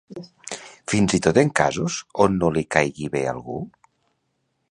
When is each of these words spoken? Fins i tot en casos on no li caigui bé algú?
Fins 0.93 1.15
i 1.17 1.19
tot 1.27 1.39
en 1.41 1.51
casos 1.59 1.99
on 2.25 2.39
no 2.43 2.51
li 2.57 2.65
caigui 2.77 3.13
bé 3.17 3.23
algú? 3.35 3.61